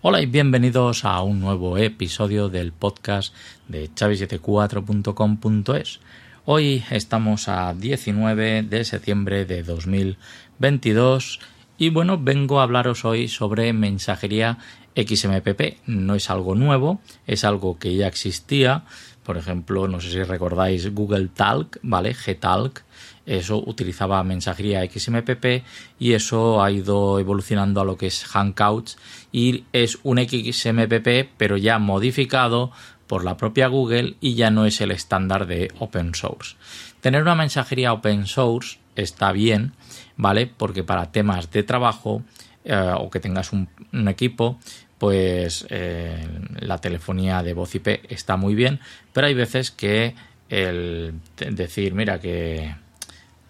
Hola 0.00 0.22
y 0.22 0.26
bienvenidos 0.26 1.04
a 1.04 1.20
un 1.22 1.40
nuevo 1.40 1.76
episodio 1.76 2.48
del 2.48 2.70
podcast 2.72 3.34
de 3.66 3.90
chavi74.com.es. 3.90 5.98
Hoy 6.44 6.84
estamos 6.90 7.48
a 7.48 7.74
19 7.74 8.62
de 8.62 8.84
septiembre 8.84 9.44
de 9.44 9.64
2022 9.64 11.40
y 11.78 11.90
bueno, 11.90 12.18
vengo 12.18 12.60
a 12.60 12.64
hablaros 12.64 13.04
hoy 13.04 13.28
sobre 13.28 13.72
mensajería 13.72 14.58
XMPP. 14.96 15.78
No 15.86 16.14
es 16.14 16.28
algo 16.28 16.54
nuevo, 16.54 17.00
es 17.26 17.44
algo 17.44 17.78
que 17.78 17.94
ya 17.94 18.08
existía. 18.08 18.84
Por 19.22 19.36
ejemplo, 19.36 19.86
no 19.88 20.00
sé 20.00 20.10
si 20.10 20.22
recordáis 20.22 20.92
Google 20.92 21.28
Talk, 21.28 21.78
¿vale? 21.82 22.14
Gtalk 22.14 22.84
eso 23.28 23.62
utilizaba 23.64 24.22
mensajería 24.24 24.88
XMPP 24.90 25.62
y 25.98 26.14
eso 26.14 26.62
ha 26.62 26.70
ido 26.70 27.18
evolucionando 27.18 27.82
a 27.82 27.84
lo 27.84 27.98
que 27.98 28.06
es 28.06 28.24
Hangouts 28.24 28.96
y 29.30 29.64
es 29.74 29.98
un 30.02 30.16
XMPP 30.16 31.28
pero 31.36 31.58
ya 31.58 31.78
modificado 31.78 32.72
por 33.06 33.24
la 33.24 33.36
propia 33.36 33.68
Google 33.68 34.16
y 34.22 34.34
ya 34.34 34.50
no 34.50 34.64
es 34.64 34.80
el 34.80 34.92
estándar 34.92 35.46
de 35.46 35.70
open 35.78 36.14
source. 36.14 36.56
Tener 37.02 37.20
una 37.20 37.34
mensajería 37.34 37.92
open 37.92 38.26
source 38.26 38.78
está 38.96 39.32
bien, 39.32 39.74
¿vale? 40.18 40.46
Porque 40.46 40.84
para 40.84 41.10
temas 41.10 41.50
de 41.50 41.62
trabajo 41.62 42.22
eh, 42.64 42.92
o 42.94 43.08
que 43.08 43.20
tengas 43.20 43.52
un, 43.54 43.68
equipo, 44.08 44.58
pues 44.98 45.66
eh, 45.70 46.28
la 46.60 46.78
telefonía 46.78 47.42
de 47.42 47.54
voz 47.54 47.74
IP 47.74 48.04
está 48.10 48.36
muy 48.36 48.54
bien, 48.54 48.80
pero 49.14 49.28
hay 49.28 49.34
veces 49.34 49.70
que 49.70 50.14
el 50.50 51.14
decir, 51.36 51.94
mira 51.94 52.20
que 52.20 52.74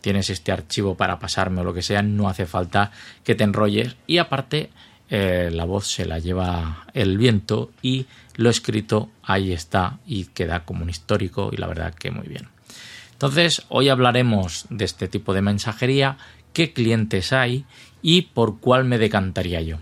tienes 0.00 0.30
este 0.30 0.52
archivo 0.52 0.94
para 0.94 1.19
pasarme 1.19 1.62
o 1.62 1.64
lo 1.64 1.75
que 1.75 1.83
sea, 1.83 2.02
no 2.02 2.28
hace 2.28 2.47
falta 2.47 2.92
que 3.25 3.34
te 3.34 3.44
enrolles 3.44 3.97
y 4.06 4.19
aparte 4.19 4.70
eh, 5.10 5.50
la 5.53 5.64
voz 5.64 5.86
se 5.86 6.05
la 6.05 6.19
lleva 6.19 6.86
el 6.92 7.16
viento 7.16 7.72
y 7.82 8.06
lo 8.36 8.50
escrito 8.50 9.10
ahí 9.22 9.53
está 9.53 9.98
y 10.06 10.27
queda 10.27 10.64
como 10.64 10.82
un 10.82 10.91
histórico 10.91 11.50
y 11.53 11.56
la 11.56 11.66
verdad 11.66 11.94
que 11.94 12.10
muy 12.10 12.28
bien. 12.28 12.48
Entonces 13.12 13.64
hoy 13.69 13.88
hablaremos 13.88 14.66
de 14.70 14.84
este 14.84 15.08
tipo 15.08 15.34
de 15.34 15.42
mensajería, 15.42 16.19
qué 16.59 16.73
clientes 16.73 17.33
hay 17.33 17.64
y 18.03 18.23
por 18.23 18.59
cuál 18.59 18.84
me 18.84 18.98
decantaría 18.98 19.61
yo. 19.61 19.77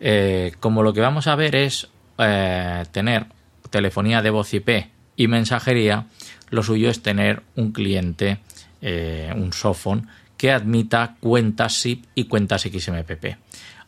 Eh, 0.00 0.52
como 0.60 0.82
lo 0.82 0.94
que 0.94 1.02
vamos 1.02 1.26
a 1.26 1.36
ver 1.36 1.54
es 1.54 1.88
eh, 2.16 2.84
tener 2.90 3.26
telefonía 3.68 4.22
de 4.22 4.30
voz 4.30 4.54
IP 4.54 4.86
y 5.14 5.28
mensajería, 5.28 6.06
lo 6.48 6.62
suyo 6.62 6.88
es 6.88 7.02
tener 7.02 7.42
un 7.54 7.72
cliente 7.72 8.38
eh, 8.80 9.30
un 9.36 9.52
softphone 9.52 10.08
que 10.38 10.52
admita 10.52 11.16
cuentas 11.20 11.74
SIP 11.74 12.06
y 12.14 12.24
cuentas 12.24 12.62
XMPP. 12.62 13.36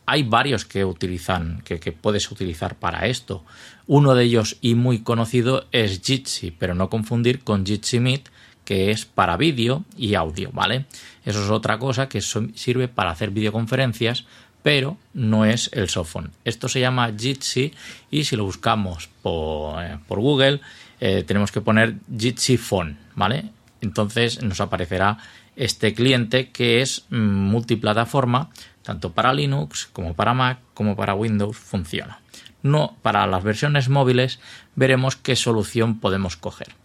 Hay 0.05 0.21
varios 0.21 0.65
que 0.65 0.85
utilizan, 0.85 1.63
que, 1.63 1.79
puedes 1.91 2.29
utilizar 2.29 2.75
para 2.75 3.07
esto. 3.07 3.43
Uno 3.87 4.13
de 4.13 4.25
ellos 4.25 4.57
y 4.61 4.75
muy 4.75 4.99
conocido 4.99 5.65
es 5.71 5.99
Jitsi, 6.03 6.51
pero 6.51 6.75
no 6.75 6.91
confundir 6.91 7.39
con 7.43 7.65
Jitsi 7.65 7.99
Meet, 7.99 8.29
que 8.69 8.91
es 8.91 9.03
para 9.03 9.35
vídeo 9.35 9.83
y 9.97 10.13
audio, 10.13 10.51
¿vale? 10.53 10.85
Eso 11.25 11.43
es 11.43 11.49
otra 11.49 11.79
cosa 11.79 12.07
que 12.07 12.21
sirve 12.21 12.87
para 12.87 13.09
hacer 13.09 13.31
videoconferencias, 13.31 14.25
pero 14.61 14.95
no 15.15 15.43
es 15.43 15.71
el 15.73 15.89
softphone. 15.89 16.29
Esto 16.45 16.69
se 16.69 16.79
llama 16.79 17.11
Jitsi 17.17 17.73
y 18.11 18.25
si 18.25 18.35
lo 18.35 18.43
buscamos 18.43 19.09
por, 19.23 19.83
eh, 19.83 19.97
Google 20.07 20.61
eh, 20.99 21.23
tenemos 21.25 21.51
que 21.51 21.61
poner 21.61 21.95
Jitsi 22.15 22.57
Phone, 22.57 22.99
¿vale? 23.15 23.45
entonces 23.81 24.43
nos 24.43 24.61
aparecerá 24.61 25.17
este 25.55 25.95
cliente 25.95 26.51
que 26.51 26.81
es 26.81 27.07
multiplataforma, 27.09 28.51
tanto 28.83 29.13
para 29.13 29.33
Linux 29.33 29.89
como 29.91 30.13
para 30.13 30.35
Mac 30.35 30.59
como 30.75 30.95
para 30.95 31.15
Windows 31.15 31.57
funciona. 31.57 32.21
No 32.61 32.97
para 33.01 33.25
las 33.25 33.43
versiones 33.43 33.89
móviles 33.89 34.39
veremos 34.75 35.15
qué 35.15 35.35
solución 35.35 35.99
podemos 35.99 36.37
coger. 36.37 36.78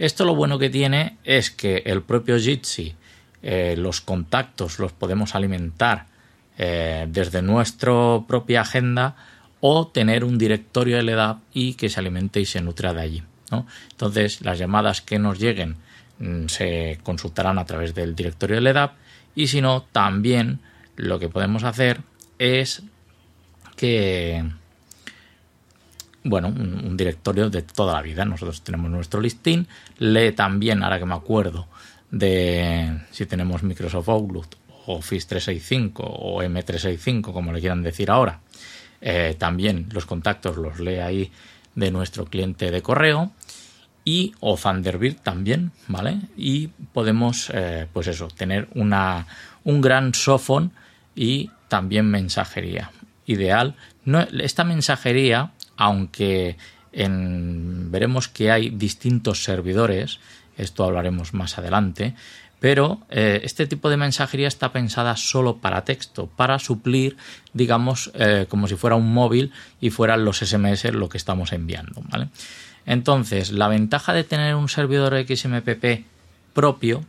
Esto 0.00 0.24
lo 0.24 0.34
bueno 0.34 0.58
que 0.58 0.68
tiene 0.68 1.18
es 1.22 1.52
que 1.52 1.84
el 1.86 2.02
propio 2.02 2.38
Jitsi, 2.38 2.94
eh, 3.42 3.76
los 3.78 4.00
contactos 4.00 4.80
los 4.80 4.92
podemos 4.92 5.36
alimentar 5.36 6.06
eh, 6.58 7.06
desde 7.08 7.40
nuestra 7.40 8.20
propia 8.26 8.62
agenda 8.62 9.14
o 9.60 9.86
tener 9.86 10.24
un 10.24 10.38
directorio 10.38 11.00
LDAP 11.00 11.38
y 11.54 11.74
que 11.74 11.88
se 11.88 12.00
alimente 12.00 12.40
y 12.40 12.46
se 12.46 12.60
nutra 12.60 12.92
de 12.92 13.00
allí. 13.00 13.22
Entonces, 13.92 14.40
las 14.42 14.58
llamadas 14.58 15.00
que 15.00 15.18
nos 15.18 15.38
lleguen 15.38 15.76
Mm, 16.20 16.48
se 16.48 16.98
consultarán 17.02 17.58
a 17.58 17.64
través 17.64 17.94
del 17.94 18.14
directorio 18.14 18.56
de 18.56 18.60
LEDAP 18.60 18.92
y 19.34 19.46
si 19.46 19.62
no, 19.62 19.86
también 19.90 20.60
lo 20.96 21.18
que 21.18 21.30
podemos 21.30 21.64
hacer 21.64 22.02
es 22.38 22.82
que 23.74 24.44
bueno, 26.24 26.48
un, 26.48 26.96
directorio 26.96 27.48
de 27.50 27.62
toda 27.62 27.94
la 27.94 28.02
vida. 28.02 28.24
Nosotros 28.24 28.62
tenemos 28.62 28.90
nuestro 28.90 29.20
listing, 29.20 29.66
lee 29.98 30.32
también, 30.32 30.82
ahora 30.82 30.98
que 30.98 31.06
me 31.06 31.14
acuerdo, 31.14 31.66
de 32.10 33.00
si 33.10 33.26
tenemos 33.26 33.62
Microsoft 33.62 34.08
Outlook, 34.08 34.46
Office 34.86 35.26
365 35.28 36.02
o 36.02 36.42
M365, 36.42 37.32
como 37.32 37.52
le 37.52 37.60
quieran 37.60 37.82
decir 37.82 38.10
ahora. 38.10 38.40
Eh, 39.00 39.34
también 39.38 39.88
los 39.92 40.04
contactos 40.04 40.56
los 40.56 40.78
lee 40.78 40.98
ahí 40.98 41.32
de 41.74 41.90
nuestro 41.90 42.26
cliente 42.26 42.70
de 42.70 42.82
correo 42.82 43.32
y 44.04 44.34
o 44.40 44.56
Thunderbird 44.56 45.16
también, 45.22 45.72
¿vale? 45.88 46.18
Y 46.36 46.68
podemos, 46.68 47.50
eh, 47.54 47.86
pues 47.92 48.08
eso, 48.08 48.28
tener 48.28 48.68
una, 48.74 49.26
un 49.64 49.80
gran 49.80 50.14
softphone 50.14 50.72
y 51.14 51.50
también 51.68 52.06
mensajería. 52.06 52.90
Ideal. 53.26 53.76
Esta 54.40 54.64
mensajería, 54.64 55.52
aunque 55.80 56.58
veremos 56.92 58.28
que 58.28 58.50
hay 58.50 58.68
distintos 58.68 59.42
servidores, 59.42 60.20
esto 60.58 60.84
hablaremos 60.84 61.32
más 61.32 61.56
adelante, 61.56 62.14
pero 62.60 63.00
eh, 63.08 63.40
este 63.44 63.66
tipo 63.66 63.88
de 63.88 63.96
mensajería 63.96 64.46
está 64.46 64.72
pensada 64.72 65.16
solo 65.16 65.56
para 65.56 65.86
texto, 65.86 66.26
para 66.26 66.58
suplir, 66.58 67.16
digamos, 67.54 68.10
eh, 68.14 68.44
como 68.50 68.68
si 68.68 68.76
fuera 68.76 68.96
un 68.96 69.10
móvil 69.14 69.52
y 69.80 69.88
fueran 69.88 70.26
los 70.26 70.40
SMS 70.40 70.92
lo 70.92 71.08
que 71.08 71.16
estamos 71.16 71.54
enviando. 71.54 72.02
Entonces, 72.84 73.52
la 73.52 73.68
ventaja 73.68 74.12
de 74.12 74.24
tener 74.24 74.54
un 74.54 74.68
servidor 74.68 75.14
XMPP 75.26 76.04
propio 76.52 77.02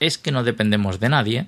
es 0.00 0.16
que 0.16 0.32
no 0.32 0.42
dependemos 0.42 1.00
de 1.00 1.10
nadie 1.10 1.46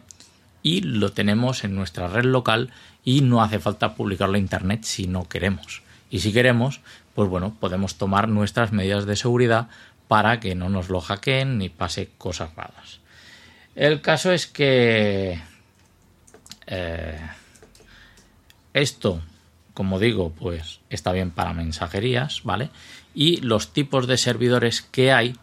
y 0.63 0.83
lo 0.83 1.13
tenemos 1.13 1.65
en 1.65 1.75
nuestra 1.75 2.09
red 2.09 2.25
local 2.25 2.71
y 3.05 3.23
no 3.23 3.43
hace 3.43 3.59
falta 3.59 3.95
publicarlo 3.95 4.37
a 4.37 4.41
internet 4.41 4.85
si 4.85 5.07
no 5.07 5.27
queremos. 5.27 5.81
Y 6.11 6.21
si 6.21 6.33
queremos, 6.33 6.81
pues 7.15 7.29
bueno, 7.29 7.57
podemos 7.59 7.97
tomar 7.97 8.29
nuestras 8.29 8.73
medidas 8.73 9.07
de 9.07 9.17
seguridad 9.17 9.69
para 10.09 10.41
que 10.41 10.55
no 10.55 10.69
nos 10.69 10.89
lo 10.89 11.01
hackeen 11.01 11.59
ni 11.59 11.69
pase 11.69 12.11
cosas 12.17 12.55
raras. 12.55 13.01
El 13.75 14.01
caso 14.01 14.33
es 14.33 14.47
que 14.47 15.41
eh, 16.67 17.21
esto, 18.73 19.21
como 19.75 19.99
digo, 19.99 20.31
pues 20.31 20.81
está 20.91 21.13
bien 21.13 21.31
para 21.31 21.53
mensajerías, 21.53 22.43
¿vale? 22.43 22.71
y 23.19 23.39
los 23.39 23.73
tipos 23.73 24.07
de 24.07 24.17
servidores 24.17 24.81
que 24.81 25.11
hay 25.11 25.35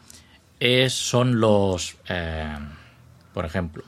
es, 0.61 0.93
son 0.93 1.41
los, 1.41 1.97
eh, 2.07 2.55
por 3.33 3.43
ejemplo, 3.43 3.83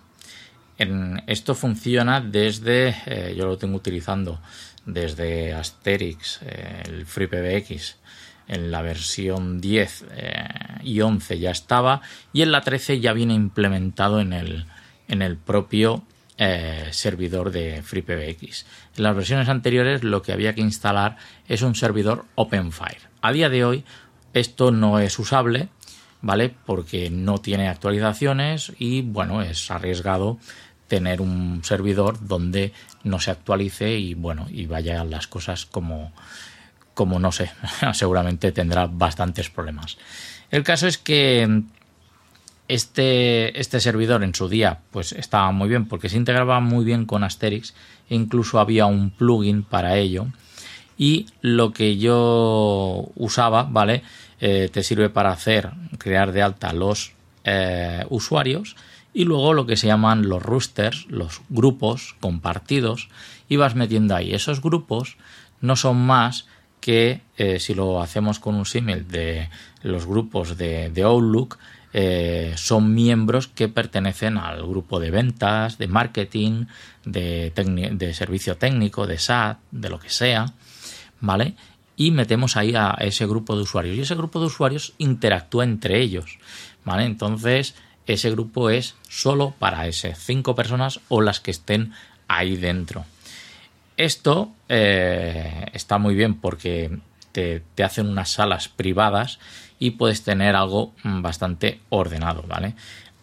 en, 0.78 1.24
esto 1.28 1.56
funciona 1.56 2.20
desde, 2.20 2.96
eh, 3.06 3.34
yo 3.38 3.46
lo 3.46 3.58
tengo 3.58 3.78
utilizando 3.78 4.42
desde 4.88 5.54
Asterix, 5.54 6.40
eh, 6.42 6.82
el 6.86 7.06
FreePBX, 7.06 7.98
en 8.48 8.72
la 8.72 8.82
versión 8.82 9.60
10 9.60 10.06
y 10.82 11.02
11 11.02 11.38
ya 11.38 11.52
estaba 11.52 12.02
y 12.32 12.44
en 12.44 12.54
la 12.54 12.62
13 12.62 13.02
ya 13.02 13.12
viene 13.12 13.34
implementado 13.34 14.22
en 14.22 14.32
el, 14.32 14.68
en 15.10 15.22
el 15.22 15.36
propio 15.36 16.04
servidor 16.92 17.52
de 17.52 17.82
FreePBX. 17.82 18.66
En 18.96 19.04
las 19.04 19.18
versiones 19.18 19.50
anteriores 19.50 20.06
lo 20.06 20.22
que 20.22 20.32
había 20.32 20.56
que 20.56 20.62
instalar 20.62 21.18
es 21.50 21.62
un 21.62 21.76
servidor 21.76 22.24
OpenFire. 22.36 23.02
A 23.22 23.34
día 23.34 23.50
de 23.50 23.66
hoy 23.66 23.84
esto 24.34 24.72
no 24.72 25.00
es 25.00 25.18
usable, 25.20 25.68
¿vale? 26.22 26.54
Porque 26.66 27.10
no 27.10 27.40
tiene 27.40 27.70
actualizaciones 27.70 28.74
y 28.78 29.02
bueno, 29.02 29.42
es 29.42 29.70
arriesgado 29.72 30.38
tener 30.88 31.22
un 31.22 31.62
servidor 31.64 32.26
donde 32.28 32.74
no 33.04 33.20
se 33.20 33.32
actualice 33.32 33.98
y 33.98 34.14
bueno, 34.14 34.48
y 34.50 34.66
vayan 34.66 35.10
las 35.10 35.28
cosas 35.28 35.66
como 35.66 36.12
como 36.94 37.20
no 37.20 37.32
sé, 37.32 37.52
seguramente 37.94 38.52
tendrá 38.52 38.88
bastantes 38.88 39.52
problemas. 39.52 39.98
El 40.50 40.64
caso 40.64 40.88
es 40.88 40.98
que 40.98 41.62
este, 42.68 43.60
este 43.60 43.80
servidor 43.80 44.24
en 44.24 44.34
su 44.34 44.50
día 44.50 44.80
pues 44.92 45.12
estaba 45.12 45.52
muy 45.52 45.70
bien 45.70 45.86
porque 45.86 46.10
se 46.10 46.18
integraba 46.18 46.60
muy 46.60 46.84
bien 46.84 47.06
con 47.06 47.24
Asterix 47.24 47.76
e 48.10 48.16
incluso 48.16 48.60
había 48.60 48.88
un 48.88 49.12
plugin 49.12 49.62
para 49.62 49.98
ello 49.98 50.28
y 50.98 51.28
lo 51.42 51.72
que 51.72 51.98
yo 51.98 53.10
usaba, 53.16 53.64
¿vale? 53.64 54.02
Eh, 54.42 54.70
te 54.72 54.82
sirve 54.82 55.10
para 55.10 55.30
hacer, 55.30 55.70
crear 56.00 56.32
de 56.32 56.42
alta 56.42 56.74
los 56.74 57.14
eh, 57.44 58.06
usuarios 58.10 58.76
y 59.18 59.26
luego 59.26 59.56
lo 59.56 59.66
que 59.66 59.78
se 59.78 59.88
llaman 59.88 60.30
los 60.30 60.44
roosters, 60.44 61.08
los 61.10 61.42
grupos 61.50 62.16
compartidos 62.20 63.10
y 63.50 63.56
vas 63.56 63.74
metiendo 63.74 64.16
ahí. 64.16 64.32
Esos 64.32 64.62
grupos 64.62 65.18
no 65.60 65.76
son 65.76 65.98
más 66.06 66.46
que 66.82 67.22
eh, 67.36 67.60
si 67.60 67.74
lo 67.74 68.00
hacemos 68.00 68.38
con 68.38 68.54
un 68.54 68.68
símil 68.68 69.08
de 69.08 69.50
los 69.82 70.06
grupos 70.06 70.56
de, 70.56 70.92
Outlook, 71.04 71.58
son 72.58 72.94
miembros 72.94 73.48
que 73.48 73.68
pertenecen 73.70 74.38
al 74.38 74.62
grupo 74.62 75.00
de 75.00 75.10
ventas, 75.10 75.80
de 75.80 75.88
marketing, 75.88 76.66
de, 77.04 77.52
de 77.94 78.14
servicio 78.14 78.58
técnico, 78.58 79.08
de 79.08 79.18
SAT, 79.18 79.58
de 79.72 79.90
lo 79.90 79.98
que 79.98 80.12
sea. 80.12 80.54
¿vale? 81.20 81.56
Y 81.96 82.12
metemos 82.12 82.56
ahí 82.56 82.76
a 82.76 82.96
ese 83.00 83.26
grupo 83.26 83.56
de 83.56 83.64
usuarios. 83.64 83.98
Y 83.98 84.02
ese 84.02 84.14
grupo 84.14 84.40
de 84.40 84.46
usuarios 84.46 84.94
interactúa 85.00 85.64
entre 85.64 86.00
ellos, 86.00 86.38
¿vale? 86.86 87.06
Entonces, 87.06 87.74
ese 88.08 88.32
grupo 88.32 88.70
es 88.70 88.96
solo 89.10 89.54
para 89.60 89.88
esas 89.88 90.18
cinco 90.18 90.56
personas 90.56 91.00
o 91.10 91.22
las 91.22 91.40
que 91.40 91.52
estén 91.52 91.94
ahí 92.28 92.56
dentro. 92.56 93.06
Esto 93.98 94.52
eh, 94.70 95.66
está 95.74 95.98
muy 95.98 96.16
bien 96.16 96.36
porque 96.36 97.00
te, 97.32 97.64
hacen 97.84 98.08
unas 98.08 98.30
salas 98.30 98.68
privadas 98.68 99.40
y 99.80 99.92
puedes 99.92 100.24
tener 100.24 100.56
algo 100.56 100.94
bastante 101.04 101.80
ordenado, 101.90 102.44
¿vale? 102.48 102.76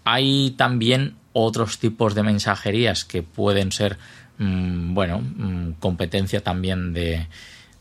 Hay 0.05 0.55
también 0.57 1.17
otros 1.33 1.79
tipos 1.79 2.15
de 2.15 2.23
mensajerías 2.23 3.05
que 3.05 3.23
pueden 3.23 3.73
ser, 3.73 3.99
mm, 4.39 4.95
bueno, 4.95 5.21
mm, 5.21 5.73
competencia 5.81 6.43
también 6.43 6.93
de, 6.93 7.27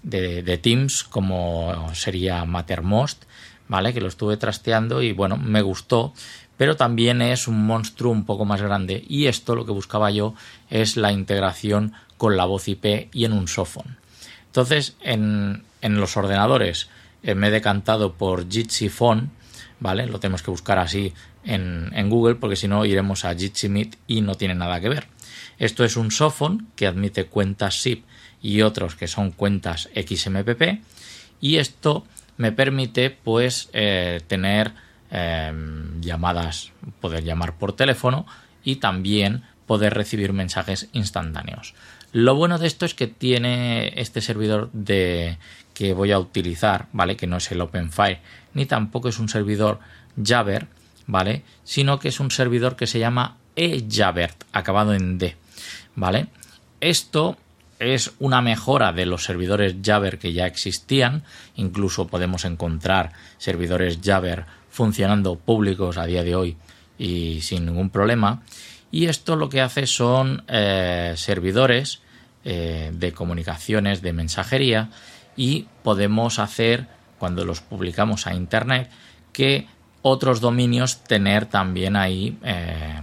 de, 0.01 0.57
Teams 0.57 1.03
como 1.03 1.91
sería 1.93 2.45
Mattermost, 2.45 3.23
¿vale? 3.67 3.93
Que 3.93 4.01
lo 4.01 4.07
estuve 4.07 4.37
trasteando 4.37 5.01
y 5.01 5.13
bueno, 5.13 5.37
me 5.37 5.61
gustó, 5.61 6.13
pero 6.57 6.75
también 6.75 7.21
es 7.21 7.47
un 7.47 7.65
monstruo 7.65 8.11
un 8.11 8.25
poco 8.25 8.45
más 8.45 8.61
grande 8.61 9.03
y 9.07 9.27
esto 9.27 9.55
lo 9.55 9.65
que 9.65 9.71
buscaba 9.71 10.11
yo 10.11 10.35
es 10.69 10.97
la 10.97 11.11
integración 11.11 11.93
con 12.17 12.37
la 12.37 12.45
voz 12.45 12.67
IP 12.67 13.09
y 13.11 13.25
en 13.25 13.33
un 13.33 13.47
softphone. 13.47 13.97
Entonces, 14.45 14.95
en, 15.01 15.63
los 15.81 16.15
ordenadores 16.15 16.89
eh, 17.23 17.35
me 17.35 17.47
he 17.47 17.51
decantado 17.51 18.13
por 18.13 18.49
Jitsi 18.49 18.89
Phone, 18.89 19.31
¿vale? 19.79 20.05
Lo 20.05 20.19
tenemos 20.19 20.43
que 20.43 20.51
buscar 20.51 20.77
así 20.77 21.13
en, 21.43 21.91
en 21.93 22.09
Google 22.09 22.35
porque 22.35 22.55
si 22.55 22.67
no 22.67 22.85
iremos 22.85 23.25
a 23.25 23.35
Jitsi 23.35 23.67
Meet 23.67 23.97
y 24.07 24.21
no 24.21 24.35
tiene 24.35 24.55
nada 24.55 24.79
que 24.79 24.89
ver. 24.89 25.07
Esto 25.57 25.83
es 25.83 25.97
un 25.97 26.11
softphone 26.11 26.67
que 26.75 26.87
admite 26.87 27.25
cuentas 27.25 27.81
SIP 27.81 28.05
y 28.41 28.61
otros 28.61 28.95
que 28.95 29.07
son 29.07 29.31
cuentas 29.31 29.89
XMPP 29.95 30.81
y 31.41 31.57
esto 31.57 32.05
me 32.37 32.51
permite 32.51 33.09
pues 33.09 33.69
eh, 33.73 34.21
tener 34.27 34.73
em, 35.13 36.01
llamadas, 36.01 36.71
poder 36.99 37.23
llamar 37.23 37.55
por 37.57 37.73
teléfono 37.73 38.25
y 38.63 38.77
también 38.77 39.43
poder 39.67 39.93
recibir 39.93 40.33
mensajes 40.33 40.89
instantáneos. 40.91 41.75
Lo 42.11 42.35
bueno 42.35 42.57
de 42.57 42.67
esto 42.67 42.85
es 42.85 42.93
que 42.93 43.07
tiene 43.07 43.93
este 43.95 44.21
servidor 44.21 44.69
de 44.73 45.37
que 45.73 45.93
voy 45.93 46.11
a 46.11 46.19
utilizar, 46.19 46.87
¿vale? 46.93 47.15
Que 47.15 47.27
no 47.27 47.37
es 47.37 47.51
el 47.51 47.61
OpenFire 47.61 48.19
ni 48.53 48.65
tampoco 48.65 49.09
es 49.09 49.19
un 49.19 49.29
servidor 49.29 49.79
Jabber, 50.21 50.67
¿vale? 51.07 51.43
Sino 51.63 51.99
que 51.99 52.09
es 52.09 52.19
un 52.19 52.31
servidor 52.31 52.75
que 52.75 52.87
se 52.87 52.99
llama 52.99 53.37
eJabbert, 53.55 54.43
acabado 54.51 54.93
en 54.93 55.17
D, 55.17 55.35
¿vale? 55.95 56.27
Esto 56.81 57.37
es 57.79 58.13
una 58.19 58.41
mejora 58.41 58.93
de 58.93 59.05
los 59.05 59.23
servidores 59.23 59.75
Jabber 59.83 60.19
que 60.19 60.33
ya 60.33 60.45
existían. 60.45 61.23
Incluso 61.55 62.07
podemos 62.07 62.45
encontrar 62.45 63.11
servidores 63.37 63.99
Jabber 64.03 64.45
funcionando 64.73 65.35
públicos 65.35 65.99
a 65.99 66.05
día 66.07 66.23
de 66.23 66.35
hoy 66.35 66.57
y 66.97 67.41
sin 67.41 67.67
ningún 67.67 67.91
problema. 67.91 68.41
Y 68.91 69.05
esto 69.05 69.35
lo 69.35 69.47
que 69.47 69.61
hace 69.61 69.85
son 69.85 70.43
eh, 70.47 71.13
servidores 71.15 72.01
eh, 72.43 72.91
de 72.91 73.11
comunicaciones, 73.13 74.01
de 74.01 74.13
mensajería 74.13 74.89
y 75.37 75.67
podemos 75.83 76.39
hacer, 76.39 76.87
cuando 77.19 77.45
los 77.45 77.61
publicamos 77.61 78.25
a 78.25 78.33
Internet, 78.33 78.89
que 79.31 79.67
otros 80.01 80.41
dominios 80.41 81.03
tener 81.03 81.45
también 81.45 81.95
ahí, 81.95 82.37
eh, 82.43 82.99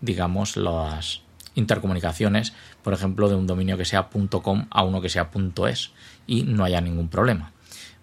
digamos, 0.00 0.56
las 0.56 1.22
intercomunicaciones, 1.56 2.52
por 2.84 2.94
ejemplo, 2.94 3.28
de 3.28 3.34
un 3.34 3.48
dominio 3.48 3.76
que 3.76 3.84
sea 3.84 4.08
.com 4.08 4.66
a 4.70 4.84
uno 4.84 5.00
que 5.00 5.08
sea 5.08 5.28
.es 5.68 5.90
y 6.28 6.44
no 6.44 6.64
haya 6.64 6.80
ningún 6.80 7.08
problema. 7.08 7.52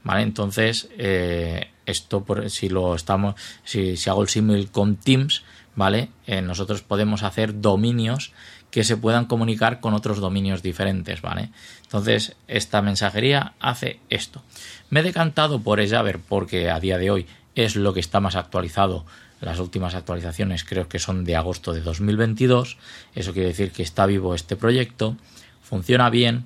¿Vale? 0.06 0.22
Entonces, 0.22 0.88
eh, 0.98 1.72
esto 1.86 2.24
por, 2.24 2.50
si 2.50 2.70
lo 2.70 2.96
estamos, 2.96 3.36
si, 3.66 3.98
hago 4.08 4.22
el 4.22 4.30
símil 4.30 4.72
con 4.72 4.96
Teams, 4.96 5.44
¿vale? 5.76 6.10
Eh, 6.28 6.42
nosotros 6.42 6.82
podemos 6.82 7.24
hacer 7.24 7.60
dominios 7.60 8.32
que 8.72 8.86
se 8.86 8.96
puedan 8.96 9.26
comunicar 9.26 9.82
con 9.82 9.94
otros 9.94 10.20
dominios 10.20 10.62
diferentes, 10.62 11.22
¿vale? 11.22 11.50
Entonces, 11.84 12.38
esta 12.48 12.82
mensajería 12.82 13.54
hace 13.60 14.00
esto. 14.10 14.42
Me 14.90 15.02
he 15.02 15.04
decantado 15.04 15.60
por 15.60 15.86
Jabber 15.86 16.20
porque 16.20 16.70
a 16.70 16.80
día 16.80 16.98
de 16.98 17.12
hoy 17.12 17.26
es 17.56 17.76
lo 17.76 17.94
que 17.94 18.00
está 18.00 18.22
más 18.22 18.36
actualizado 18.36 19.06
las 19.42 19.60
últimas 19.60 19.96
actualizaciones 19.96 20.64
creo 20.64 20.88
que 20.88 21.00
son 21.00 21.24
de 21.24 21.36
agosto 21.36 21.74
de 21.74 21.82
2022. 21.82 22.78
Eso 23.14 23.34
quiere 23.34 23.50
decir 23.50 23.72
que 23.72 23.84
está 23.84 24.06
vivo 24.06 24.34
este 24.34 24.56
proyecto, 24.56 25.18
funciona 25.62 26.10
bien 26.10 26.46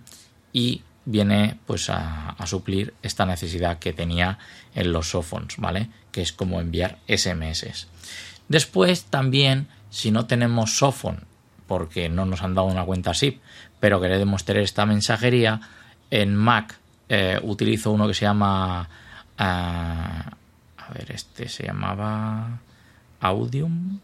y 0.51 0.81
viene 1.09 1.57
pues 1.65 1.89
a, 1.89 2.35
suplir 2.45 2.93
esta 3.01 3.25
necesidad 3.25 3.79
que 3.79 3.93
tenía 3.93 4.37
en 4.75 4.93
los 4.93 5.09
softphones, 5.09 5.57
¿vale? 5.57 5.89
Que 6.11 6.21
es 6.21 6.31
como 6.31 6.61
enviar 6.61 6.99
SMS. 7.07 7.87
Después 8.47 9.05
también, 9.05 9.67
si 9.89 10.11
no 10.11 10.27
tenemos 10.27 10.77
softphone, 10.77 11.21
porque 11.67 12.09
no 12.09 12.25
nos 12.25 12.43
han 12.43 12.53
dado 12.53 12.67
una 12.67 12.85
cuenta 12.85 13.15
SIP, 13.15 13.41
pero 13.79 13.99
queremos 13.99 14.45
tener 14.45 14.61
esta 14.63 14.85
mensajería, 14.85 15.61
en 16.11 16.35
Mac 16.35 16.77
eh, 17.09 17.39
utilizo 17.41 17.91
uno 17.91 18.07
que 18.07 18.13
se 18.13 18.25
llama... 18.25 18.87
Ah, 19.37 20.31
a 20.77 20.93
ver, 20.93 21.11
este 21.11 21.49
se 21.49 21.65
llamaba... 21.65 22.59
Audium. 23.19 23.99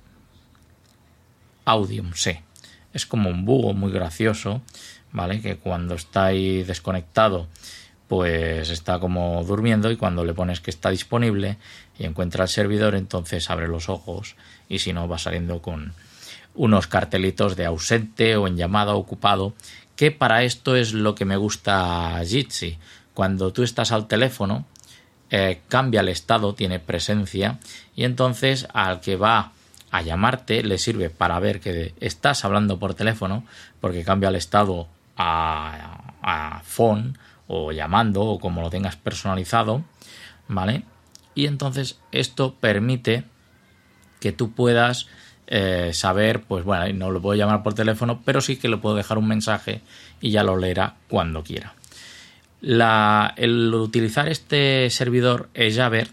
Audium, 1.65 2.13
sí. 2.13 2.39
Es 2.93 3.05
como 3.05 3.29
un 3.29 3.45
búho 3.45 3.73
muy 3.73 3.91
gracioso, 3.91 4.61
¿vale? 5.15 5.41
Que 5.41 5.55
cuando 5.55 5.95
está 5.95 6.25
ahí 6.25 6.63
desconectado, 6.63 7.47
pues 8.07 8.69
está 8.69 8.99
como 8.99 9.43
durmiendo 9.43 9.89
y 9.89 9.97
cuando 9.97 10.23
le 10.25 10.33
pones 10.33 10.59
que 10.59 10.69
está 10.69 10.89
disponible 10.91 11.57
y 11.97 12.05
encuentra 12.05 12.43
el 12.43 12.49
servidor, 12.49 12.95
entonces 12.95 13.49
abre 13.49 13.67
los 13.67 13.89
ojos 13.89 14.35
y 14.69 14.79
si 14.79 14.93
no 14.93 15.07
va 15.07 15.17
saliendo 15.17 15.61
con 15.61 15.93
unos 16.53 16.87
cartelitos 16.87 17.55
de 17.55 17.65
ausente 17.65 18.35
o 18.35 18.47
en 18.47 18.57
llamada 18.57 18.93
ocupado, 18.93 19.53
que 19.95 20.11
para 20.11 20.43
esto 20.43 20.75
es 20.75 20.93
lo 20.93 21.15
que 21.15 21.25
me 21.25 21.37
gusta 21.37 22.21
Jitsi. 22.25 22.77
Cuando 23.13 23.53
tú 23.53 23.63
estás 23.63 23.93
al 23.93 24.07
teléfono, 24.07 24.65
eh, 25.31 25.61
cambia 25.69 26.01
el 26.01 26.09
estado, 26.09 26.53
tiene 26.53 26.79
presencia 26.79 27.59
y 27.95 28.03
entonces 28.03 28.67
al 28.73 28.99
que 28.99 29.15
va 29.15 29.53
a 29.91 30.01
llamarte 30.01 30.61
le 30.61 30.77
sirve 30.77 31.09
para 31.09 31.39
ver 31.39 31.61
que 31.61 31.93
estás 32.01 32.43
hablando 32.43 32.77
por 32.79 32.95
teléfono 32.95 33.45
porque 33.79 34.03
cambia 34.03 34.29
el 34.29 34.35
estado 34.35 34.89
a, 35.17 36.61
phone 36.63 37.17
o 37.47 37.71
llamando 37.71 38.21
o 38.23 38.39
como 38.39 38.61
lo 38.61 38.69
tengas 38.69 38.95
personalizado, 38.95 39.83
¿vale? 40.47 40.83
Y 41.35 41.45
entonces 41.45 41.99
esto 42.11 42.55
permite 42.55 43.23
que 44.19 44.31
tú 44.31 44.51
puedas 44.53 45.07
eh, 45.47 45.91
saber, 45.93 46.41
pues 46.41 46.65
bueno, 46.65 46.91
no 46.93 47.11
lo 47.11 47.21
puedo 47.21 47.37
llamar 47.37 47.61
por 47.61 47.75
teléfono, 47.75 48.21
pero 48.25 48.41
sí 48.41 48.57
que 48.57 48.69
le 48.69 48.77
puedo 48.77 48.95
dejar 48.95 49.17
un 49.17 49.27
mensaje 49.27 49.81
y 50.21 50.31
ya 50.31 50.43
lo 50.43 50.57
leerá 50.57 50.95
cuando 51.07 51.43
quiera 51.43 51.75
el 52.65 53.73
utilizar 53.73 54.27
este 54.27 54.89
servidor 54.89 55.49
Jabber, 55.55 56.09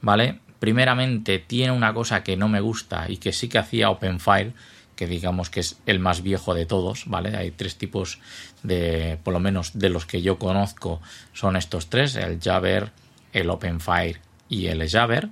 ¿vale? 0.00 0.40
Primeramente 0.58 1.38
tiene 1.38 1.72
una 1.72 1.94
cosa 1.94 2.22
que 2.22 2.36
no 2.36 2.48
me 2.48 2.60
gusta 2.60 3.06
y 3.08 3.16
que 3.16 3.32
sí 3.32 3.48
que 3.48 3.58
hacía 3.58 3.90
OpenFire, 3.90 4.52
que 4.96 5.06
digamos 5.06 5.50
que 5.50 5.60
es 5.60 5.78
el 5.86 5.98
más 5.98 6.22
viejo 6.22 6.54
de 6.54 6.66
todos, 6.66 7.04
¿vale? 7.06 7.36
Hay 7.36 7.50
tres 7.50 7.76
tipos 7.76 8.18
de, 8.62 9.18
por 9.22 9.32
lo 9.32 9.40
menos 9.40 9.78
de 9.78 9.88
los 9.88 10.06
que 10.06 10.22
yo 10.22 10.38
conozco, 10.38 11.00
son 11.32 11.56
estos 11.56 11.88
tres, 11.88 12.16
el 12.16 12.40
Jabber, 12.40 12.92
el 13.32 13.50
OpenFire 13.50 14.20
y 14.48 14.66
el 14.66 14.88
Jabber, 14.88 15.28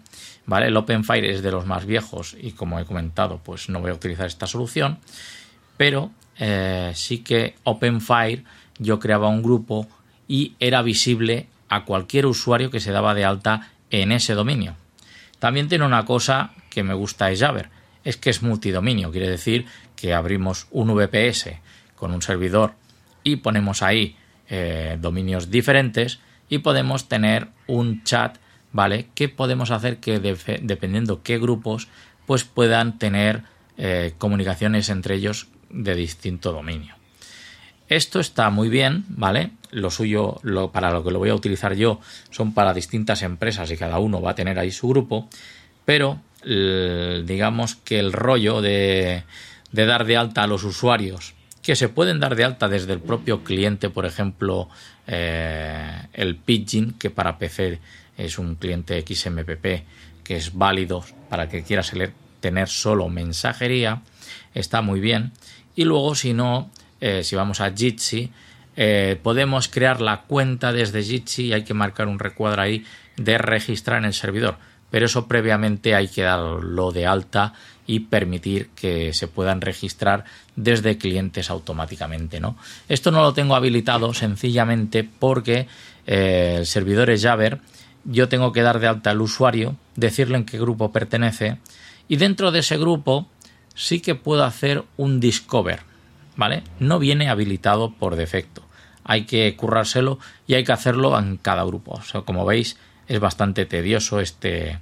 ¿vale? 0.47 0.67
El 0.67 0.77
OpenFire 0.77 1.31
es 1.31 1.43
de 1.43 1.53
los 1.53 1.67
más 1.67 1.87
viejos 1.87 2.37
y 2.41 2.53
como 2.53 2.79
he 2.81 2.85
comentado, 2.85 3.41
pues 3.43 3.69
no 3.69 3.81
voy 3.81 3.91
a 3.91 3.95
utilizar 3.95 4.27
esta 4.27 4.47
solución, 4.47 4.99
pero 5.77 6.11
eh, 6.39 6.93
sí 6.95 7.19
que 7.19 7.55
OpenFire 7.65 8.45
yo 8.79 8.99
creaba 8.99 9.29
un 9.29 9.43
grupo 9.43 9.87
y 10.27 10.55
era 10.59 10.83
visible 10.83 11.47
a 11.69 11.85
cualquier 11.85 12.27
usuario 12.27 12.71
que 12.71 12.81
se 12.81 12.93
daba 12.93 13.15
de 13.15 13.25
alta 13.25 13.71
en 13.91 14.13
ese 14.13 14.35
dominio. 14.35 14.75
También 15.39 15.69
tiene 15.69 15.85
una 15.85 16.05
cosa 16.05 16.53
que 16.71 16.83
me 16.83 16.95
gusta 16.95 17.27
de 17.27 17.37
Jabber, 17.37 17.71
es 18.05 18.17
que 18.17 18.31
es 18.31 18.43
multidominio, 18.43 19.11
quiere 19.11 19.29
decir 19.29 19.67
que 19.97 20.15
abrimos 20.15 20.67
un 20.71 20.95
VPS 20.95 21.51
con 21.95 22.13
un 22.13 22.23
servidor 22.23 22.75
y 23.23 23.37
ponemos 23.37 23.83
ahí 23.83 24.17
eh, 24.49 24.99
dominios 25.01 25.51
diferentes 25.51 26.19
y 26.49 26.59
podemos 26.59 27.09
tener 27.09 27.49
un 27.67 28.05
chat, 28.05 28.39
¿vale? 28.73 29.07
Que 29.15 29.29
podemos 29.29 29.71
hacer 29.71 29.99
que 29.99 30.19
dependiendo 30.19 31.23
qué 31.23 31.39
grupos, 31.39 31.89
pues 32.27 32.45
puedan 32.45 32.99
tener 32.99 33.45
eh, 33.79 34.15
comunicaciones 34.19 34.89
entre 34.89 35.15
ellos 35.15 35.49
de 35.71 35.95
distinto 35.95 36.53
dominio. 36.53 36.95
Esto 37.89 38.21
está 38.21 38.51
muy 38.51 38.69
bien, 38.69 39.05
¿vale? 39.09 39.51
Lo 39.71 39.91
suyo, 39.91 40.41
para 40.73 40.91
lo 40.91 41.05
que 41.05 41.11
lo 41.11 41.19
voy 41.19 41.31
a 41.31 41.35
utilizar 41.35 41.75
yo, 41.75 42.01
son 42.31 42.55
para 42.55 42.75
distintas 42.75 43.23
empresas 43.23 43.71
y 43.71 43.77
cada 43.77 43.99
uno 43.99 44.21
va 44.21 44.33
a 44.33 44.35
tener 44.35 44.59
ahí 44.59 44.71
su 44.71 44.89
grupo, 44.89 45.29
pero 45.85 46.21
digamos 46.45 47.77
que 47.77 47.99
el 47.99 48.13
rollo 48.13 48.61
de, 48.61 49.25
dar 49.73 50.05
de 50.05 50.17
alta 50.17 50.43
a 50.43 50.47
los 50.47 50.65
usuarios, 50.65 51.35
que 51.63 51.77
se 51.77 51.89
pueden 51.89 52.19
dar 52.21 52.35
de 52.35 52.45
alta 52.45 52.69
desde 52.69 52.93
el 52.93 53.01
propio 53.01 53.45
cliente, 53.45 53.89
por 53.91 54.07
ejemplo, 54.07 54.69
eh, 55.07 56.09
el 56.13 56.37
Pidgin, 56.37 56.95
que 56.99 57.11
para 57.11 57.39
PC 57.39 57.79
es 58.17 58.39
un 58.39 58.57
cliente 58.57 59.03
XMPP 59.07 59.85
que 60.25 60.37
es 60.37 60.55
válido 60.55 61.05
para 61.29 61.49
que 61.49 61.63
quiera 61.63 61.83
tener 62.41 62.69
solo 62.69 63.09
mensajería, 63.09 64.03
está 64.55 64.83
muy 64.83 65.01
bien. 65.01 65.33
Y 65.75 65.85
luego, 65.85 66.15
si 66.15 66.33
no, 66.33 66.71
eh, 67.01 67.25
si 67.25 67.37
vamos 67.37 67.61
a 67.61 67.73
Jitsi, 67.73 68.31
eh, 68.77 69.19
podemos 69.23 69.69
crear 69.69 70.01
la 70.01 70.23
cuenta 70.23 70.73
desde 70.73 71.03
Jitsi 71.03 71.47
y 71.47 71.53
hay 71.53 71.65
que 71.65 71.75
marcar 71.75 72.09
un 72.09 72.19
recuadro 72.19 72.63
ahí 72.63 72.85
de 73.17 73.39
registrar 73.39 73.99
en 73.99 74.07
el 74.07 74.15
servidor. 74.15 74.57
Pero 74.93 75.07
eso 75.07 75.27
previamente 75.27 75.97
hay 75.97 76.07
que 76.07 76.23
darlo 76.23 76.93
de 76.93 77.07
alta 77.07 77.55
y 77.87 78.01
permitir 78.01 78.69
que 78.77 79.13
se 79.15 79.27
puedan 79.27 79.63
registrar 79.63 80.25
desde 80.55 80.99
clientes 80.99 81.49
automáticamente. 81.51 82.41
¿no? 82.41 82.57
Esto 82.89 83.11
no 83.11 83.23
lo 83.23 83.33
tengo 83.33 83.57
habilitado 83.57 84.13
sencillamente 84.13 85.03
porque 85.19 85.67
eh, 86.07 86.57
el 86.59 86.67
servidor 86.67 87.09
es 87.09 87.23
Java. 87.23 87.59
Yo 88.05 88.29
tengo 88.29 88.53
que 88.53 88.63
dar 88.63 88.81
de 88.81 88.89
alta 88.89 89.11
al 89.11 89.23
usuario, 89.23 89.77
decirle 89.97 90.37
en 90.37 90.45
qué 90.45 90.59
grupo 90.59 90.93
pertenece 90.93 91.57
y 92.07 92.17
dentro 92.17 92.53
de 92.53 92.59
ese 92.59 92.77
grupo 92.77 93.29
sí 93.75 94.01
que 94.01 94.15
puedo 94.15 94.45
hacer 94.45 94.85
un 94.99 95.19
discover. 95.19 95.81
¿Vale? 96.37 96.63
No 96.79 96.99
viene 96.99 97.31
habilitado 97.31 97.93
por 97.93 98.17
defecto. 98.17 98.63
Hay 99.05 99.25
que 99.25 99.57
currárselo 99.57 100.19
y 100.47 100.55
hay 100.55 100.65
que 100.65 100.73
hacerlo 100.73 101.19
en 101.19 101.39
cada 101.39 101.65
grupo. 101.65 102.01
como 102.25 102.45
veis, 102.45 102.77
es 103.09 103.21
bastante 103.21 103.67
tedioso 103.67 104.21
este, 104.21 104.79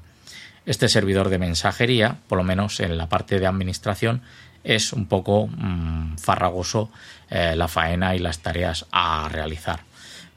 este 0.66 0.88
servidor 0.88 1.28
de 1.28 1.38
mensajería, 1.38 2.18
por 2.28 2.38
lo 2.38 2.44
menos 2.44 2.80
en 2.80 2.96
la 2.96 3.08
parte 3.08 3.40
de 3.40 3.46
administración, 3.46 4.22
es 4.64 4.92
un 4.92 5.06
poco 5.06 5.46
mm, 5.46 6.18
farragoso 6.18 6.90
eh, 7.30 7.54
la 7.56 7.68
faena 7.68 8.14
y 8.14 8.18
las 8.18 8.40
tareas 8.40 8.86
a 8.92 9.28
realizar. 9.30 9.80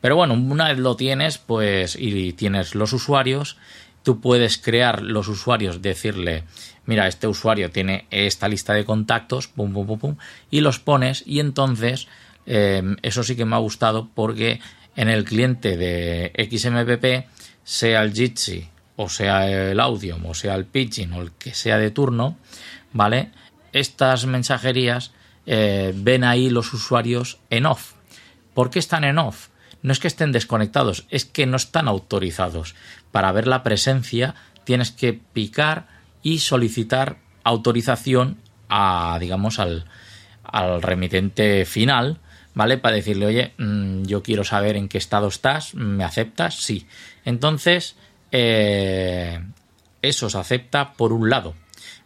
Pero 0.02 0.16
bueno, 0.16 0.34
una 0.34 0.68
vez 0.68 0.80
lo 0.80 0.96
tienes, 0.96 1.38
pues 1.38 1.96
y 2.00 2.34
tienes 2.34 2.76
los 2.76 2.94
usuarios, 2.94 3.58
tú 4.04 4.20
puedes 4.20 4.58
crear 4.58 5.02
los 5.02 5.28
usuarios, 5.28 5.82
decirle, 5.82 6.44
mira, 6.86 7.08
este 7.08 7.28
usuario 7.28 7.72
tiene 7.72 8.06
esta 8.12 8.48
lista 8.48 8.74
de 8.74 8.86
contactos, 8.86 9.48
pum, 9.48 9.74
pum, 9.74 9.88
pum, 9.88 10.00
pum, 10.00 10.16
y 10.52 10.60
los 10.60 10.80
pones 10.80 11.24
y 11.26 11.40
entonces 11.40 12.08
em, 12.46 12.98
eso 13.02 13.24
sí 13.24 13.36
que 13.36 13.46
me 13.46 13.56
ha 13.56 13.60
gustado 13.60 14.10
porque 14.14 14.60
en 14.96 15.10
el 15.10 15.24
cliente 15.24 15.78
de 15.78 16.34
XMPP, 16.38 17.28
sea 17.64 18.04
el 18.04 18.14
Jitsi 18.14 18.70
o 18.96 19.10
sea 19.10 19.50
el 19.50 19.80
Audium, 19.80 20.26
o 20.26 20.34
sea 20.34 20.56
el 20.56 20.66
Pidgin, 20.66 21.14
o 21.14 21.22
el 21.22 21.32
que 21.32 21.54
sea 21.54 21.78
de 21.78 21.92
turno, 21.92 22.38
¿vale? 22.92 23.32
Estas 23.72 24.26
mensajerías 24.26 25.12
eh, 25.46 25.94
ven 25.96 26.24
ahí 26.24 26.50
los 26.50 26.74
usuarios 26.74 27.40
en 27.50 27.66
off. 27.66 27.94
¿Por 28.54 28.70
qué 28.70 28.80
están 28.80 29.04
en 29.04 29.18
off? 29.18 29.50
No 29.82 29.92
es 29.92 30.00
que 30.00 30.08
estén 30.08 30.32
desconectados, 30.32 31.06
es 31.10 31.26
que 31.26 31.46
no 31.46 31.58
están 31.58 31.88
autorizados. 31.88 32.76
Para 33.12 33.32
ver 33.32 33.48
la 33.48 33.64
presencia 33.64 34.36
tienes 34.64 34.92
que 34.92 35.14
picar 35.14 35.88
y 36.22 36.40
solicitar 36.40 37.18
autorización 37.44 38.38
a, 38.70 39.18
digamos, 39.20 39.60
al 39.60 39.86
remitente 40.82 41.66
final, 41.66 42.20
¿vale? 42.54 42.78
Para 42.78 42.96
decirle, 42.96 43.26
oye, 43.26 43.54
mm, 43.58 44.04
yo 44.04 44.24
quiero 44.24 44.44
saber 44.44 44.76
en 44.76 44.88
qué 44.88 44.98
estado 44.98 45.28
estás, 45.28 45.76
¿me 45.76 46.04
aceptas? 46.04 46.56
Sí. 46.56 46.88
Entonces, 47.26 47.96
eh, 48.32 49.40
eso 50.02 50.30
se 50.30 50.38
acepta 50.38 50.94
por 50.94 51.14
un 51.14 51.30
lado, 51.30 51.56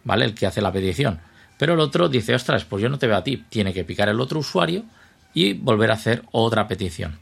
¿vale? 0.04 0.24
El 0.24 0.34
que 0.34 0.46
hace 0.46 0.60
la 0.60 0.72
petición. 0.72 1.20
Pero 1.58 1.74
el 1.74 1.80
otro 1.80 2.08
dice, 2.08 2.34
ostras, 2.34 2.64
pues 2.64 2.82
yo 2.82 2.88
no 2.88 2.98
te 2.98 3.06
veo 3.06 3.16
a 3.16 3.24
ti. 3.24 3.44
Tiene 3.48 3.74
que 3.74 3.84
picar 3.84 4.08
el 4.08 4.20
otro 4.20 4.38
usuario 4.38 4.84
y 5.34 5.54
volver 5.54 5.90
a 5.90 5.94
hacer 5.94 6.22
otra 6.30 6.68
petición. 6.68 7.18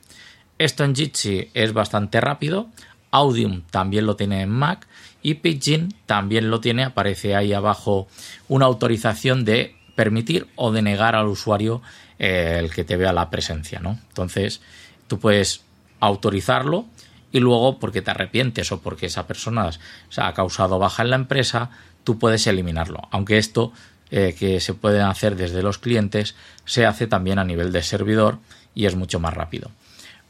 Esto 0.59 0.85
en 0.85 0.95
Jitsi 0.95 1.50
es 1.54 1.73
bastante 1.73 2.21
rápido. 2.21 2.68
Audium 3.11 3.62
también 3.71 4.04
lo 4.06 4.16
tiene 4.16 4.42
en 4.42 4.50
Mac 4.50 4.87
y 5.23 5.35
Pidgin 5.35 5.95
también 6.04 6.50
lo 6.50 6.61
tiene. 6.61 6.85
Aparece 6.85 7.35
ahí 7.35 7.52
abajo 7.52 8.09
una 8.49 8.66
autorización 8.66 9.45
de 9.45 9.75
permitir 9.97 10.47
o 10.55 10.71
denegar 10.71 11.17
al 11.17 11.26
usuario 11.26 11.83
eh, 12.21 12.59
el 12.61 12.71
que 12.71 12.85
te 12.85 12.97
vea 12.97 13.12
la 13.12 13.31
presencia, 13.31 13.81
¿no? 13.81 13.99
Entonces, 14.09 14.61
tú 15.09 15.19
puedes 15.19 15.62
autorizarlo 15.99 16.87
y 17.33 17.41
luego 17.41 17.79
porque 17.81 18.03
te 18.03 18.12
arrepientes 18.12 18.71
o 18.71 18.81
porque 18.81 19.07
esa 19.07 19.26
persona 19.26 19.71
se 20.09 20.21
ha 20.21 20.33
causado 20.33 20.79
baja 20.79 21.03
en 21.03 21.11
la 21.11 21.17
empresa, 21.17 21.71
tú 22.05 22.19
puedes 22.19 22.47
eliminarlo. 22.47 23.09
Aunque 23.11 23.38
esto 23.38 23.73
eh, 24.11 24.37
que 24.38 24.61
se 24.61 24.75
puede 24.75 25.00
hacer 25.03 25.35
desde 25.35 25.62
los 25.62 25.79
clientes 25.79 26.37
se 26.65 26.87
hace 26.87 27.07
también 27.07 27.38
a 27.38 27.45
nivel 27.45 27.73
de 27.73 27.83
servidor 27.83 28.38
y 28.75 28.87
es 28.87 28.95
mucho 28.95 29.19
más 29.19 29.35
rápido. 29.35 29.71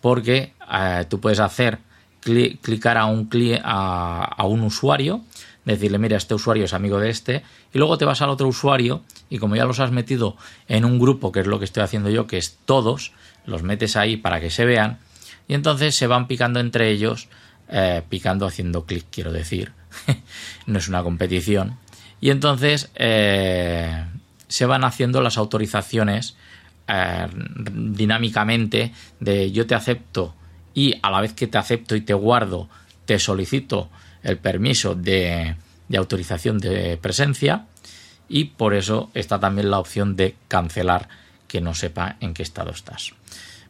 Porque 0.00 0.54
eh, 0.73 1.04
tú 1.08 1.20
puedes 1.20 1.40
hacer 1.40 1.78
clicar 2.20 2.96
a 2.96 3.06
un, 3.06 3.28
a, 3.62 4.25
a 4.25 4.46
un 4.46 4.62
usuario, 4.62 5.23
decirle, 5.66 5.99
mira, 5.99 6.16
este 6.16 6.35
usuario 6.35 6.64
es 6.64 6.73
amigo 6.73 6.99
de 6.99 7.11
este, 7.11 7.42
y 7.75 7.78
luego 7.78 7.99
te 7.99 8.04
vas 8.04 8.23
al 8.23 8.30
otro 8.30 8.49
usuario 8.49 9.02
y 9.28 9.38
como 9.38 9.56
ya 9.56 9.64
los 9.64 9.80
has 9.80 9.90
metido 9.90 10.37
en 10.68 10.85
un 10.85 10.99
grupo, 10.99 11.32
que 11.32 11.40
es 11.40 11.46
lo 11.46 11.58
que 11.58 11.64
estoy 11.64 11.82
haciendo 11.82 12.08
yo, 12.08 12.26
que 12.26 12.38
es 12.38 12.58
todos, 12.64 13.12
los 13.44 13.62
metes 13.62 13.96
ahí 13.96 14.16
para 14.16 14.40
que 14.40 14.50
se 14.50 14.64
vean, 14.64 14.99
y 15.49 15.54
entonces 15.54 15.94
se 15.94 16.06
van 16.06 16.26
picando 16.28 16.61
entre 16.61 16.90
ellos, 16.90 17.28
eh, 17.68 18.02
picando 18.08 18.46
haciendo 18.46 18.87
clic, 18.87 19.06
quiero 19.11 19.32
decir. 19.32 19.73
no 20.66 20.78
es 20.78 20.88
una 20.88 21.02
competición. 21.02 21.78
Y 22.20 22.30
entonces 22.30 22.90
eh, 22.94 24.04
se 24.49 24.66
van 24.66 24.85
haciendo 24.85 25.20
las 25.20 25.37
autorizaciones 25.37 26.37
eh, 26.88 27.26
dinámicamente 27.73 28.92
de 29.20 29.50
yo 29.52 29.66
te 29.66 29.75
acepto 29.75 30.35
y 30.75 30.94
a 31.02 31.11
la 31.11 31.20
vez 31.20 31.32
que 31.32 31.46
te 31.46 31.58
acepto 31.58 31.96
y 31.96 32.00
te 32.00 32.14
guardo, 32.14 32.68
te 33.04 33.18
solicito 33.18 33.90
el 34.23 34.38
permiso 34.38 34.94
de, 34.94 35.56
autorización 35.96 36.58
de 36.58 36.99
presencia 37.00 37.66
y 38.28 38.44
por 38.44 38.75
eso 38.75 39.11
está 39.14 39.38
también 39.38 39.70
la 39.70 39.78
opción 39.78 40.16
de 40.16 40.35
cancelar 40.49 41.08
que 41.46 41.61
no 41.61 41.75
sepa 41.75 42.16
en 42.20 42.35
qué 42.35 42.42
estado 42.42 42.70
estás. 42.70 43.12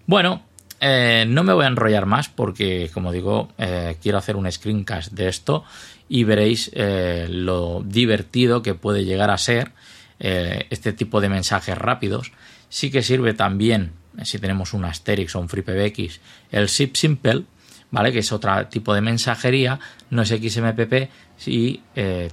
Bueno, 0.07 0.43
eh, 0.81 1.25
no 1.29 1.43
me 1.45 1.53
voy 1.53 1.65
a 1.65 1.69
enrollar 1.69 2.07
más 2.07 2.29
porque, 2.29 2.91
como 2.93 3.12
digo, 3.12 3.49
eh, 3.59 3.97
quiero 4.03 4.19
hacer 4.19 4.37
un 4.37 4.50
screencast 4.50 5.12
de 5.12 5.29
esto 5.29 5.65
y 6.09 6.25
veréis 6.25 6.71
eh, 6.75 7.26
lo 7.29 7.83
divertido 7.85 8.62
que 8.62 8.75
puede 8.75 9.05
llegar 9.05 9.31
a 9.31 9.38
ser 9.38 9.73
este 10.19 10.95
tipo 10.95 11.21
de 11.21 11.29
mensajes 11.29 11.76
rápidos. 11.76 12.33
Sí 12.71 12.91
que 12.91 13.03
sirve 13.03 13.35
también, 13.35 13.93
si 14.23 14.38
tenemos 14.38 14.73
un 14.73 14.87
Asterix 14.87 15.37
o 15.37 15.41
un 15.41 15.50
FreePBX, 15.50 16.21
el 16.53 16.71
Zip 16.71 16.97
Simple, 16.97 17.45
¿vale? 17.90 18.12
que 18.12 18.21
es 18.21 18.33
otro 18.33 18.66
tipo 18.69 18.95
de 18.95 19.00
mensajería, 19.00 19.78
no 20.11 20.23
es 20.23 20.28
XMPP 20.28 21.11
y 21.47 21.81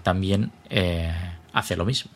también 0.01 0.51
hace 1.53 1.75
lo 1.75 1.85
mismo. 1.85 2.11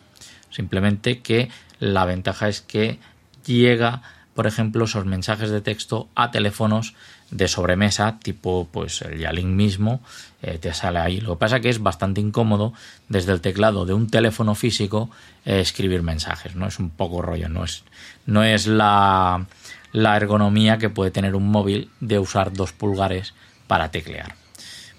Simplemente 0.50 1.20
que 1.20 1.50
la 1.80 2.06
ventaja 2.06 2.48
es 2.48 2.62
que 2.62 3.00
llega 3.46 4.02
por 4.38 4.46
ejemplo, 4.46 4.86
esos 4.86 5.04
mensajes 5.04 5.50
de 5.50 5.62
texto 5.62 6.10
a 6.14 6.30
teléfonos 6.30 6.94
de 7.32 7.48
sobremesa, 7.48 8.20
tipo 8.22 8.70
pues 8.72 9.02
el 9.02 9.18
Yalink 9.18 9.48
mismo, 9.48 10.04
eh, 10.44 10.60
te 10.60 10.76
sale 10.76 11.00
ahí. 11.00 11.20
Lo 11.20 11.34
que 11.34 11.40
pasa 11.40 11.60
que 11.60 11.70
es 11.70 11.82
bastante 11.82 12.22
incómodo 12.22 12.72
desde 13.10 13.32
el 13.32 13.42
teclado 13.42 13.88
de 13.88 13.96
un 13.96 14.12
teléfono 14.12 14.54
físico 14.54 15.10
eh, 15.44 15.60
escribir 15.60 16.04
mensajes, 16.04 16.56
¿no? 16.56 16.68
Es 16.68 16.78
un 16.78 16.92
poco 16.92 17.24
rollo, 17.24 17.50
no 17.50 17.64
es, 17.64 17.84
no 18.28 18.44
es 18.44 18.68
la, 18.68 19.48
la 19.92 20.18
ergonomía 20.18 20.78
que 20.78 20.90
puede 20.90 21.12
tener 21.12 21.36
un 21.36 21.50
móvil 21.50 21.90
de 22.00 22.20
usar 22.20 22.54
dos 22.54 22.74
pulgares 22.74 23.34
para 23.68 23.92
teclear. 23.92 24.36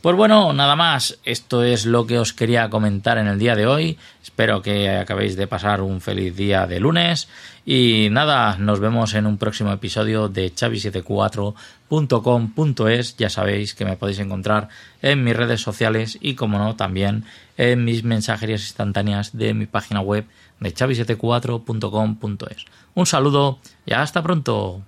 Pues 0.01 0.15
bueno, 0.15 0.53
nada 0.53 0.77
más. 0.77 1.19
Esto 1.25 1.65
es 1.65 1.85
lo 1.85 2.07
que 2.07 2.21
os 2.21 2.33
quería 2.33 2.71
comentar 2.71 3.19
en 3.19 3.27
el 3.27 3.41
día 3.41 3.57
de 3.57 3.67
hoy. 3.67 3.99
Espero 4.23 4.63
que 4.63 4.91
acabéis 4.91 5.35
de 5.35 5.49
pasar 5.49 5.81
un 5.81 6.01
feliz 6.01 6.37
día 6.37 6.69
de 6.69 6.79
lunes. 6.79 7.29
Y 7.67 8.07
nada, 8.13 8.57
nos 8.59 8.79
vemos 8.79 9.15
en 9.15 9.27
un 9.27 9.39
próximo 9.39 9.73
episodio 9.73 10.29
de 10.29 10.55
chavi74.com.es. 10.55 13.17
Ya 13.17 13.29
sabéis 13.29 13.75
que 13.75 13.85
me 13.85 13.97
podéis 13.97 14.21
encontrar 14.21 14.69
en 15.03 15.25
mis 15.25 15.37
redes 15.37 15.63
sociales 15.63 16.17
y, 16.21 16.37
como 16.37 16.59
no, 16.59 16.77
también 16.77 17.25
en 17.57 17.85
mis 17.85 18.05
mensajerías 18.05 18.63
instantáneas 18.63 19.37
de 19.37 19.53
mi 19.53 19.67
página 19.67 20.01
web 20.01 20.27
de 20.61 20.75
chavi74.com.es. 20.75 22.65
Un 22.95 23.07
saludo 23.07 23.59
y 23.87 23.93
hasta 23.93 24.23
pronto. 24.23 24.83